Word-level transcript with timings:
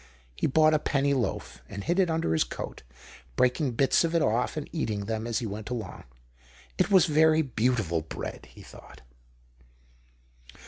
He 0.35 0.47
bought 0.47 0.73
a 0.73 0.79
penny 0.79 1.13
loaf 1.13 1.61
and 1.69 1.83
hid 1.83 1.99
it 1.99 2.09
under 2.09 2.33
his 2.33 2.43
coat, 2.43 2.81
breakinoj 3.37 3.77
bits 3.77 4.03
off" 4.03 4.57
it 4.57 4.59
and 4.59 4.69
eating 4.73 5.01
them 5.05 5.27
as 5.27 5.37
he 5.37 5.45
went 5.45 5.69
along. 5.69 6.05
It 6.79 6.89
was 6.89 7.05
very 7.05 7.43
beautiful 7.43 8.01
l)read, 8.01 8.47
he 8.47 8.63
thought. 8.63 9.01